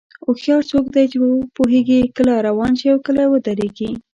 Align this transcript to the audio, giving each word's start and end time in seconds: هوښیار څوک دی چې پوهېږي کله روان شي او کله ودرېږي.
هوښیار 0.25 0.61
څوک 0.71 0.85
دی 0.95 1.05
چې 1.11 1.17
پوهېږي 1.57 1.99
کله 2.17 2.33
روان 2.47 2.71
شي 2.79 2.87
او 2.93 2.99
کله 3.07 3.23
ودرېږي. 3.27 3.91